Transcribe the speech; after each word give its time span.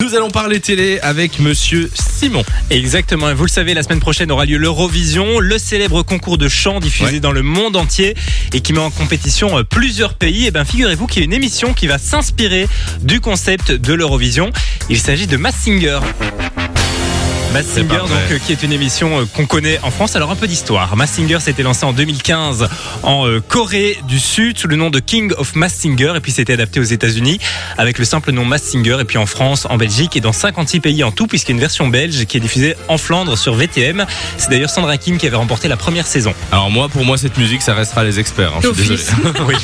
Nous 0.00 0.14
allons 0.14 0.30
parler 0.30 0.60
télé 0.60 1.00
avec 1.00 1.40
monsieur 1.40 1.90
Simon. 1.92 2.44
Exactement. 2.70 3.30
Et 3.30 3.34
vous 3.34 3.42
le 3.42 3.50
savez, 3.50 3.74
la 3.74 3.82
semaine 3.82 3.98
prochaine 3.98 4.30
aura 4.30 4.44
lieu 4.44 4.56
l'Eurovision, 4.56 5.40
le 5.40 5.58
célèbre 5.58 6.04
concours 6.04 6.38
de 6.38 6.48
chant 6.48 6.78
diffusé 6.78 7.14
Ouais. 7.14 7.20
dans 7.20 7.32
le 7.32 7.42
monde 7.42 7.74
entier 7.74 8.14
et 8.54 8.60
qui 8.60 8.72
met 8.72 8.78
en 8.78 8.92
compétition 8.92 9.58
euh, 9.58 9.64
plusieurs 9.64 10.14
pays. 10.14 10.46
Et 10.46 10.52
bien, 10.52 10.64
figurez-vous 10.64 11.08
qu'il 11.08 11.22
y 11.22 11.22
a 11.22 11.26
une 11.26 11.32
émission 11.32 11.74
qui 11.74 11.88
va 11.88 11.98
s'inspirer 11.98 12.68
du 13.02 13.20
concept 13.20 13.72
de 13.72 13.92
l'Eurovision. 13.92 14.52
Il 14.88 15.00
s'agit 15.00 15.26
de 15.26 15.36
Mass 15.36 15.66
Singer. 17.48 17.52
Mass 17.52 17.66
C'est 17.66 17.80
Singer, 17.80 17.88
pas 17.88 17.98
donc, 17.98 18.40
qui 18.46 18.52
est 18.52 18.62
une 18.62 18.72
émission 18.72 19.20
euh, 19.20 19.24
qu'on 19.34 19.46
connaît 19.46 19.78
en 19.82 19.90
France. 19.90 20.16
Alors, 20.16 20.30
un 20.30 20.36
peu 20.36 20.46
d'histoire. 20.46 20.94
Mass 20.96 21.12
Singer 21.12 21.40
s'était 21.40 21.62
lancé 21.62 21.84
en 21.84 21.92
2015 21.92 22.68
en 23.02 23.26
euh, 23.26 23.40
Corée 23.40 23.98
du 24.06 24.18
Sud 24.18 24.58
sous 24.58 24.68
le 24.68 24.76
nom 24.76 24.90
de 24.90 24.98
King 24.98 25.32
of 25.36 25.54
Mass 25.54 25.74
Singer. 25.74 26.12
Et 26.16 26.20
puis, 26.20 26.32
c'était 26.32 26.52
adapté 26.52 26.80
aux 26.80 26.84
États-Unis 26.84 27.38
avec 27.76 27.98
le 27.98 28.04
simple 28.04 28.32
nom 28.32 28.44
Mass 28.44 28.62
Singer. 28.62 28.98
Et 29.00 29.04
puis, 29.04 29.18
en 29.18 29.26
France, 29.26 29.66
en 29.70 29.76
Belgique 29.76 30.16
et 30.16 30.20
dans 30.20 30.32
56 30.32 30.80
pays 30.80 31.04
en 31.04 31.10
tout, 31.10 31.26
puisqu'il 31.26 31.52
y 31.52 31.54
a 31.54 31.56
une 31.56 31.60
version 31.60 31.88
belge 31.88 32.24
qui 32.26 32.36
est 32.36 32.40
diffusée 32.40 32.76
en 32.88 32.98
Flandre 32.98 33.36
sur 33.36 33.54
VTM. 33.54 34.04
C'est 34.36 34.50
d'ailleurs 34.50 34.70
Sandra 34.70 34.96
King 34.98 35.16
qui 35.18 35.26
avait 35.26 35.36
remporté 35.36 35.68
la 35.68 35.76
première 35.76 36.06
saison. 36.06 36.34
Alors 36.52 36.70
moi, 36.70 36.88
pour 36.88 37.04
moi, 37.04 37.16
cette 37.18 37.38
musique, 37.38 37.62
ça 37.62 37.74
restera 37.74 38.04
les 38.04 38.20
experts. 38.20 38.52
hein, 38.56 38.60
je 38.62 38.68
suis 38.72 38.88
désolé. 38.96 39.02
oui. 39.48 39.54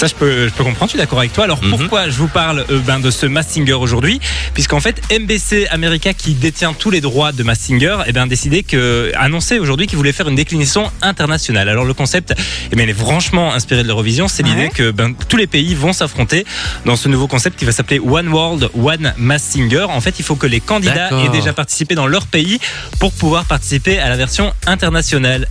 Ça, 0.00 0.06
je 0.06 0.14
peux, 0.14 0.48
je 0.48 0.52
peux 0.54 0.64
comprendre, 0.64 0.86
je 0.86 0.92
suis 0.92 0.98
d'accord 0.98 1.18
avec 1.18 1.34
toi. 1.34 1.44
Alors, 1.44 1.62
Mhm. 1.62 1.72
pourquoi 1.76 2.08
je 2.08 2.16
vous 2.16 2.26
parle 2.28 2.64
euh, 2.70 2.78
ben, 2.78 3.00
de 3.00 3.10
ce 3.10 3.26
Mass 3.26 3.48
Singer 3.48 3.74
aujourd'hui? 3.74 4.18
Puisqu'en 4.54 4.80
fait, 4.80 4.98
MBC 5.12 5.66
America, 5.70 6.14
qui 6.14 6.32
détient 6.32 6.72
tous 6.72 6.88
les 6.90 7.02
droits 7.02 7.32
de 7.32 7.42
Mass 7.42 7.58
Singer, 7.60 7.98
eh 8.06 8.12
ben, 8.12 8.22
a 8.22 8.26
décidé 8.26 8.62
que, 8.62 9.12
annoncé 9.14 9.58
aujourd'hui 9.58 9.86
qu'il 9.86 9.98
voulait 9.98 10.14
faire 10.14 10.26
une 10.26 10.36
déclinaison 10.36 10.90
internationale. 11.02 11.68
Alors, 11.68 11.84
le 11.84 11.92
concept, 11.92 12.32
eh 12.72 12.76
ben, 12.76 12.84
il 12.84 12.88
est 12.88 12.94
franchement 12.94 13.52
inspiré 13.52 13.82
de 13.82 13.88
l'Eurovision. 13.88 14.26
C'est 14.26 14.42
l'idée 14.42 14.62
Ouais. 14.62 14.70
que 14.70 14.90
ben, 14.90 15.12
tous 15.28 15.36
les 15.36 15.46
pays 15.46 15.74
vont 15.74 15.92
s'affronter 15.92 16.46
dans 16.86 16.96
ce 16.96 17.10
nouveau 17.10 17.26
concept 17.28 17.58
qui 17.58 17.66
va 17.66 17.72
s'appeler 17.72 17.98
One 18.00 18.28
World, 18.28 18.70
One 18.82 19.12
Mass 19.18 19.42
Singer. 19.42 19.82
En 19.90 20.00
fait, 20.00 20.18
il 20.18 20.24
faut 20.24 20.34
que 20.36 20.46
les 20.46 20.60
candidats 20.60 21.10
aient 21.22 21.28
déjà 21.28 21.52
participé 21.52 21.94
dans 21.94 22.06
leur 22.06 22.26
pays 22.26 22.58
pour 23.00 23.12
pouvoir 23.12 23.44
participer 23.44 23.98
à 23.98 24.08
la 24.08 24.16
version 24.16 24.54
internationale. 24.66 25.46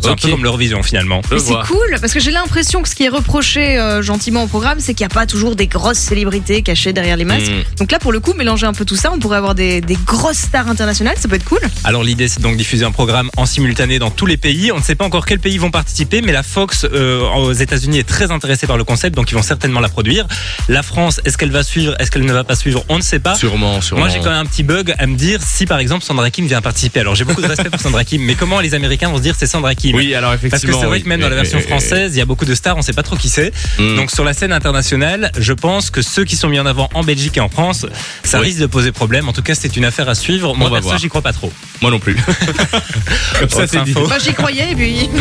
C'est 0.00 0.08
un 0.08 0.16
peu 0.16 0.30
comme 0.30 0.42
l'Eurovision 0.42 0.82
finalement. 0.82 1.20
Je 1.30 1.34
Mais 1.34 1.40
c'est 1.40 1.66
cool 1.66 1.96
parce 2.00 2.12
que 2.12 2.20
j'ai 2.20 2.30
l'impression 2.30 2.82
que 2.82 2.88
ce 2.88 2.94
qui 2.94 3.04
est 3.04 3.08
reproché 3.08 3.78
euh, 3.78 4.02
gentiment 4.02 4.44
au 4.44 4.46
programme, 4.46 4.78
c'est 4.80 4.94
qu'il 4.94 5.06
n'y 5.06 5.12
a 5.12 5.14
pas 5.14 5.26
toujours 5.26 5.56
des 5.56 5.66
grosses 5.66 5.98
célébrités 5.98 6.62
cachées 6.62 6.92
derrière 6.92 7.16
les 7.16 7.24
masques. 7.24 7.50
Mm. 7.50 7.76
Donc 7.78 7.92
là, 7.92 7.98
pour 7.98 8.12
le 8.12 8.20
coup, 8.20 8.32
mélanger 8.34 8.66
un 8.66 8.72
peu 8.72 8.84
tout 8.84 8.96
ça, 8.96 9.10
on 9.12 9.18
pourrait 9.18 9.38
avoir 9.38 9.54
des, 9.54 9.80
des 9.80 9.96
grosses 10.06 10.38
stars 10.38 10.68
internationales, 10.68 11.16
ça 11.18 11.28
peut 11.28 11.36
être 11.36 11.44
cool. 11.44 11.60
Alors 11.84 12.02
l'idée 12.02 12.28
c'est 12.28 12.40
donc 12.40 12.56
diffuser 12.56 12.84
un 12.84 12.90
programme 12.90 13.30
en 13.36 13.46
simultané 13.46 13.98
dans 13.98 14.10
tous 14.10 14.26
les 14.26 14.36
pays. 14.36 14.72
On 14.72 14.78
ne 14.78 14.82
sait 14.82 14.94
pas 14.94 15.04
encore 15.04 15.26
quels 15.26 15.40
pays 15.40 15.58
vont 15.58 15.70
participer, 15.70 16.22
mais 16.22 16.32
la 16.32 16.42
Fox 16.42 16.86
euh, 16.90 17.20
aux 17.36 17.52
États-Unis 17.52 17.98
est 17.98 18.08
très 18.08 18.30
intéressée 18.30 18.66
par 18.66 18.76
le 18.76 18.84
concept, 18.84 19.16
donc 19.16 19.30
ils 19.30 19.34
vont 19.34 19.42
certainement 19.42 19.80
la 19.80 19.88
produire. 19.88 20.26
La 20.68 20.82
France, 20.82 21.20
est-ce 21.24 21.38
qu'elle 21.38 21.50
va 21.50 21.62
suivre, 21.62 21.94
est-ce 21.98 22.10
qu'elle 22.10 22.24
ne 22.24 22.32
va 22.32 22.44
pas 22.44 22.56
suivre 22.56 22.84
On 22.88 22.96
ne 22.96 23.02
sait 23.02 23.18
pas. 23.18 23.34
Sûrement, 23.34 23.80
sûrement. 23.80 24.04
Moi 24.04 24.12
j'ai 24.12 24.18
quand 24.18 24.30
même 24.30 24.40
un 24.40 24.46
petit 24.46 24.62
bug 24.62 24.94
à 24.98 25.06
me 25.06 25.16
dire 25.16 25.40
si 25.42 25.66
par 25.66 25.78
exemple 25.78 26.04
Sandra 26.04 26.30
Kim 26.30 26.46
vient 26.46 26.60
participer. 26.60 27.00
Alors 27.00 27.14
j'ai 27.14 27.24
beaucoup 27.24 27.42
de 27.42 27.46
respect 27.46 27.70
pour 27.70 27.80
Sandra 27.80 28.04
Kim, 28.04 28.22
mais 28.22 28.34
comment 28.34 28.60
les 28.60 28.74
Américains 28.74 29.08
vont 29.08 29.18
se 29.18 29.22
dire 29.22 29.34
c'est 29.38 29.46
Sandra 29.46 29.74
Kim 29.74 29.85
Oui, 29.94 30.14
alors 30.14 30.32
effectivement. 30.34 30.50
parce 30.50 30.62
que 30.64 30.72
c'est 30.80 30.86
vrai 30.86 30.98
oui. 30.98 31.02
que 31.04 31.08
même 31.08 31.20
dans 31.20 31.28
la 31.28 31.36
version 31.36 31.58
oui, 31.58 31.64
oui, 31.64 31.70
française, 31.70 32.14
il 32.14 32.18
y 32.18 32.22
a 32.22 32.24
beaucoup 32.24 32.44
de 32.44 32.54
stars, 32.54 32.76
on 32.76 32.82
sait 32.82 32.92
pas 32.92 33.02
trop 33.02 33.16
qui 33.16 33.28
c'est. 33.28 33.52
Mm. 33.78 33.96
Donc 33.96 34.10
sur 34.10 34.24
la 34.24 34.32
scène 34.32 34.52
internationale, 34.52 35.30
je 35.38 35.52
pense 35.52 35.90
que 35.90 36.02
ceux 36.02 36.24
qui 36.24 36.36
sont 36.36 36.48
mis 36.48 36.58
en 36.58 36.66
avant 36.66 36.88
en 36.94 37.02
Belgique 37.04 37.36
et 37.36 37.40
en 37.40 37.48
France, 37.48 37.86
ça 38.24 38.40
Oui. 38.40 38.46
risque 38.48 38.60
de 38.60 38.66
poser 38.66 38.92
problème. 38.92 39.28
En 39.28 39.32
tout 39.32 39.42
cas, 39.42 39.54
c'est 39.54 39.76
une 39.76 39.84
affaire 39.84 40.08
à 40.08 40.14
suivre. 40.14 40.54
Moi, 40.54 40.70
perso, 40.70 40.96
j'y 40.98 41.08
crois 41.08 41.22
pas 41.22 41.32
trop. 41.32 41.52
Moi 41.82 41.90
non 41.90 41.98
plus. 41.98 42.16
Comme 43.38 43.48
ça, 43.50 43.66
c'est 43.66 43.82
dit. 43.84 43.92
Moi, 43.94 44.18
j'y 44.24 44.32
croyais 44.32 44.72
et 44.72 44.74
puis. 44.74 45.08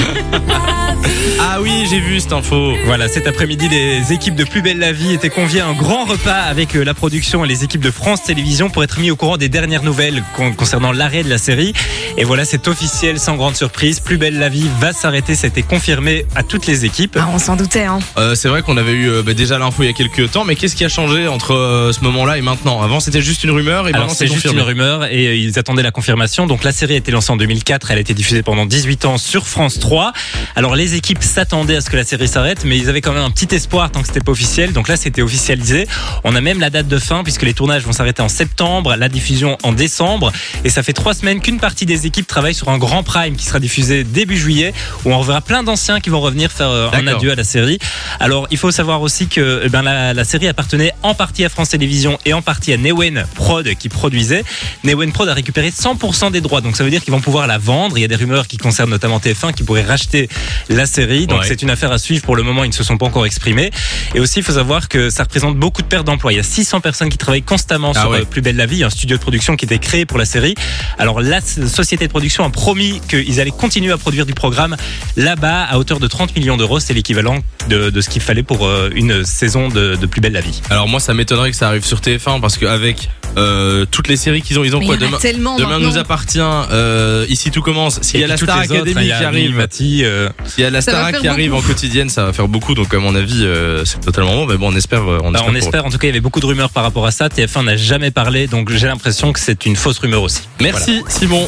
Ah 1.39 1.59
oui, 1.61 1.85
j'ai 1.89 1.99
vu 1.99 2.19
cette 2.19 2.33
info. 2.33 2.73
Voilà, 2.85 3.07
cet 3.07 3.27
après-midi, 3.27 3.67
les 3.69 4.13
équipes 4.13 4.35
de 4.35 4.43
Plus 4.43 4.61
Belle 4.61 4.79
la 4.79 4.91
Vie 4.91 5.13
étaient 5.13 5.29
conviées 5.29 5.61
à 5.61 5.67
un 5.67 5.73
grand 5.73 6.05
repas 6.05 6.31
avec 6.41 6.75
euh, 6.75 6.83
la 6.83 6.93
production 6.93 7.43
et 7.43 7.47
les 7.47 7.63
équipes 7.63 7.81
de 7.81 7.91
France 7.91 8.23
Télévisions 8.23 8.69
pour 8.69 8.83
être 8.83 8.99
mis 8.99 9.11
au 9.11 9.15
courant 9.15 9.37
des 9.37 9.49
dernières 9.49 9.83
nouvelles 9.83 10.23
con- 10.35 10.53
concernant 10.53 10.91
l'arrêt 10.91 11.23
de 11.23 11.29
la 11.29 11.37
série. 11.37 11.73
Et 12.17 12.23
voilà, 12.23 12.45
c'est 12.45 12.67
officiel, 12.67 13.19
sans 13.19 13.35
grande 13.35 13.55
surprise. 13.55 13.99
Plus 13.99 14.17
Belle 14.17 14.39
la 14.39 14.49
Vie 14.49 14.54
va 14.79 14.93
s'arrêter, 14.93 15.35
ça 15.35 15.45
a 15.45 15.49
été 15.49 15.63
confirmé 15.63 16.25
à 16.35 16.43
toutes 16.43 16.65
les 16.67 16.85
équipes. 16.85 17.17
Ah, 17.19 17.27
on 17.33 17.39
s'en 17.39 17.55
doutait, 17.55 17.85
hein. 17.85 17.99
Euh, 18.17 18.35
c'est 18.35 18.47
vrai 18.47 18.61
qu'on 18.61 18.77
avait 18.77 18.93
eu 18.93 19.09
euh, 19.09 19.23
bah, 19.23 19.33
déjà 19.33 19.57
l'info 19.57 19.83
il 19.83 19.87
y 19.87 19.89
a 19.89 19.93
quelques 19.93 20.31
temps, 20.31 20.45
mais 20.45 20.55
qu'est-ce 20.55 20.75
qui 20.75 20.85
a 20.85 20.89
changé 20.89 21.27
entre 21.27 21.53
euh, 21.53 21.91
ce 21.91 22.01
moment-là 22.01 22.37
et 22.37 22.41
maintenant? 22.41 22.81
Avant, 22.81 22.99
c'était 22.99 23.21
juste 23.21 23.43
une 23.43 23.51
rumeur 23.51 23.87
et 23.87 23.93
Alors 23.93 24.07
maintenant 24.07 24.15
c'est 24.17 24.27
juste 24.27 24.37
confirmé. 24.43 24.59
une 24.61 24.65
rumeur 24.67 25.05
et 25.05 25.27
euh, 25.27 25.35
ils 25.35 25.59
attendaient 25.59 25.83
la 25.83 25.91
confirmation. 25.91 26.47
Donc 26.47 26.63
la 26.63 26.71
série 26.71 26.93
a 26.93 26.97
été 26.97 27.11
lancée 27.11 27.31
en 27.31 27.37
2004, 27.37 27.91
elle 27.91 27.97
a 27.97 28.01
été 28.01 28.13
diffusée 28.13 28.43
pendant 28.43 28.65
18 28.65 29.05
ans 29.05 29.17
sur 29.17 29.47
France 29.47 29.79
3. 29.79 30.13
Alors 30.55 30.75
les 30.75 30.95
équipes 30.95 31.23
s'attendaient 31.23 31.77
à 31.77 31.81
ce 31.81 31.89
que 31.89 31.97
la 31.97 32.03
série 32.03 32.27
s'arrête, 32.27 32.63
mais 32.65 32.77
ils 32.77 32.89
avaient 32.89 33.01
quand 33.01 33.13
même 33.13 33.23
un 33.23 33.31
petit 33.31 33.53
espoir 33.53 33.91
tant 33.91 34.01
que 34.01 34.07
c'était 34.07 34.21
pas 34.21 34.31
officiel. 34.31 34.73
Donc 34.73 34.87
là 34.87 34.97
c'était 34.97 35.21
officialisé. 35.21 35.87
On 36.23 36.35
a 36.35 36.41
même 36.41 36.59
la 36.59 36.69
date 36.69 36.87
de 36.87 36.97
fin 36.97 37.23
puisque 37.23 37.43
les 37.43 37.53
tournages 37.53 37.83
vont 37.83 37.93
s'arrêter 37.93 38.21
en 38.21 38.29
septembre, 38.29 38.95
la 38.95 39.09
diffusion 39.09 39.57
en 39.63 39.71
décembre. 39.71 40.31
Et 40.63 40.69
ça 40.69 40.83
fait 40.83 40.93
trois 40.93 41.13
semaines 41.13 41.41
qu'une 41.41 41.59
partie 41.59 41.85
des 41.85 42.05
équipes 42.05 42.27
travaille 42.27 42.53
sur 42.53 42.69
un 42.69 42.77
grand 42.77 43.03
prime 43.03 43.35
qui 43.35 43.45
sera 43.45 43.59
diffusé 43.59 44.03
début 44.03 44.37
juillet 44.45 44.73
où 45.05 45.11
on 45.11 45.19
reverra 45.19 45.41
plein 45.41 45.63
d'anciens 45.63 45.99
qui 45.99 46.09
vont 46.09 46.21
revenir 46.21 46.51
faire 46.51 46.69
euh, 46.69 46.89
un 46.93 47.07
adieu 47.07 47.31
à 47.31 47.35
la 47.35 47.43
série. 47.43 47.79
Alors 48.19 48.47
il 48.51 48.57
faut 48.57 48.71
savoir 48.71 49.01
aussi 49.01 49.27
que 49.27 49.61
eh 49.65 49.69
ben, 49.69 49.81
la, 49.81 50.13
la 50.13 50.23
série 50.23 50.47
appartenait 50.47 50.91
en 51.03 51.13
partie 51.15 51.43
à 51.45 51.49
France 51.49 51.69
Télévisions 51.69 52.17
et 52.25 52.33
en 52.33 52.41
partie 52.41 52.71
à 52.73 52.77
Newen 52.77 53.25
Prod 53.35 53.67
qui 53.75 53.89
produisait. 53.89 54.43
Newen 54.83 55.11
Prod 55.11 55.27
a 55.29 55.33
récupéré 55.33 55.69
100% 55.71 56.31
des 56.31 56.41
droits, 56.41 56.61
donc 56.61 56.75
ça 56.77 56.83
veut 56.83 56.89
dire 56.91 57.03
qu'ils 57.03 57.13
vont 57.13 57.21
pouvoir 57.21 57.47
la 57.47 57.57
vendre. 57.57 57.97
Il 57.97 58.01
y 58.01 58.05
a 58.05 58.07
des 58.07 58.15
rumeurs 58.15 58.47
qui 58.47 58.57
concernent 58.57 58.89
notamment 58.91 59.17
TF1 59.19 59.53
qui 59.53 59.63
pourraient 59.63 59.83
racheter 59.83 60.29
la 60.69 60.85
série. 60.85 61.25
Donc 61.27 61.41
Ouais. 61.41 61.47
c'est 61.47 61.61
une 61.63 61.69
affaire 61.71 61.91
à 61.91 61.97
suivre. 61.97 62.23
Pour 62.23 62.35
le 62.35 62.43
moment, 62.43 62.63
ils 62.63 62.69
ne 62.69 62.73
se 62.73 62.83
sont 62.83 62.97
pas 62.97 63.05
encore 63.07 63.25
exprimés. 63.25 63.71
Et 64.13 64.19
aussi, 64.19 64.39
il 64.39 64.43
faut 64.43 64.53
savoir 64.53 64.87
que 64.87 65.09
ça 65.09 65.23
représente 65.23 65.57
beaucoup 65.57 65.81
de 65.81 65.87
pertes 65.87 66.05
d'emplois. 66.05 66.31
Il 66.33 66.37
y 66.37 66.39
a 66.39 66.43
600 66.43 66.79
personnes 66.81 67.09
qui 67.09 67.17
travaillent 67.17 67.41
constamment 67.41 67.91
Ah 67.95 68.01
sur 68.01 68.09
ouais. 68.11 68.21
euh, 68.21 68.25
Plus 68.25 68.41
belle 68.41 68.55
la 68.55 68.65
vie, 68.67 68.83
un 68.83 68.89
studio 68.89 69.17
de 69.17 69.21
production 69.21 69.55
qui 69.57 69.65
était 69.65 69.79
créé 69.79 70.05
pour 70.05 70.17
la 70.17 70.25
série. 70.25 70.55
Alors 70.97 71.19
la 71.21 71.41
société 71.41 72.05
de 72.05 72.11
production 72.11 72.43
a 72.45 72.49
promis 72.49 73.01
qu'ils 73.09 73.39
allaient 73.41 73.51
continuer 73.51 73.91
à 73.91 73.97
produire 73.97 74.25
du 74.25 74.33
programme 74.35 74.75
là-bas 75.17 75.63
à 75.63 75.77
hauteur 75.79 75.99
de 75.99 76.07
30 76.07 76.35
millions 76.35 76.57
d'euros. 76.57 76.79
C'est 76.79 76.93
l'équivalent 76.93 77.39
de, 77.69 77.89
de 77.89 78.01
ce 78.01 78.09
qu'il 78.09 78.21
fallait 78.21 78.43
pour 78.43 78.65
euh, 78.65 78.89
une 78.95 79.23
saison 79.25 79.69
de, 79.69 79.95
de 79.95 80.05
Plus 80.05 80.21
belle 80.21 80.33
la 80.33 80.41
vie. 80.41 80.61
Alors 80.69 80.87
moi, 80.87 80.99
ça 80.99 81.13
m'étonnerait 81.13 81.51
que 81.51 81.57
ça 81.57 81.67
arrive 81.67 81.85
sur 81.85 81.99
TF1 81.99 82.39
parce 82.41 82.57
qu'avec 82.57 83.09
euh, 83.37 83.85
toutes 83.89 84.07
les 84.07 84.15
séries 84.15 84.41
qu'ils 84.41 84.59
ont, 84.59 84.63
ils 84.63 84.75
ont 84.75 84.79
Mais 84.79 84.85
quoi 84.85 84.97
demain 84.97 85.17
tellement 85.17 85.57
Demain 85.57 85.79
nous 85.79 85.97
appartient. 85.97 86.39
euh, 86.41 87.25
ici 87.27 87.51
tout 87.51 87.61
commence. 87.61 87.99
S'il 88.01 88.19
y 88.19 88.23
a 88.23 88.27
la 88.27 88.37
Star 88.37 88.59
autres, 88.63 88.73
Academy 88.73 89.05
qui 89.05 89.11
arrive, 89.11 89.55
Mati, 89.57 90.05
euh, 90.05 90.29
s'il 90.45 90.63
y 90.63 90.67
a 90.67 90.69
la 90.69 90.81
Ça 90.81 90.91
Star 90.91 91.11
qui 91.19 91.27
arrive 91.27 91.53
en 91.53 91.57
beaucoup. 91.57 91.69
quotidienne, 91.69 92.09
ça 92.09 92.25
va 92.25 92.33
faire 92.33 92.47
beaucoup. 92.47 92.75
Donc 92.75 92.93
à 92.93 92.99
mon 92.99 93.13
avis, 93.15 93.43
euh, 93.45 93.83
c'est 93.85 93.99
totalement 93.99 94.35
bon. 94.35 94.45
Mais 94.45 94.57
bon, 94.57 94.71
on 94.71 94.75
espère. 94.75 95.03
On 95.05 95.31
bah, 95.31 95.41
on 95.47 95.55
espère. 95.55 95.85
En 95.85 95.89
tout 95.89 95.97
cas, 95.97 96.07
il 96.07 96.11
y 96.11 96.13
avait 96.13 96.21
beaucoup 96.21 96.39
de 96.39 96.45
rumeurs 96.45 96.69
par 96.69 96.83
rapport 96.83 97.05
à 97.05 97.11
ça. 97.11 97.27
TF1 97.27 97.63
n'a 97.65 97.75
jamais 97.77 98.11
parlé, 98.11 98.47
donc 98.47 98.71
j'ai 98.71 98.87
l'impression 98.87 99.33
que 99.33 99.39
c'est 99.39 99.65
une 99.65 99.75
fausse 99.75 99.99
rumeur 99.99 100.21
aussi. 100.23 100.41
Merci 100.61 101.03
Simon. 101.09 101.47